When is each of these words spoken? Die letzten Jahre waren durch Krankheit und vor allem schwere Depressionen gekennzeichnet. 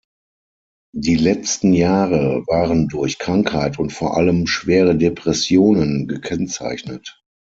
Die 0.95 1.13
letzten 1.13 1.73
Jahre 1.73 2.43
waren 2.47 2.87
durch 2.87 3.19
Krankheit 3.19 3.77
und 3.77 3.93
vor 3.93 4.17
allem 4.17 4.47
schwere 4.47 4.97
Depressionen 4.97 6.07
gekennzeichnet. 6.07 7.21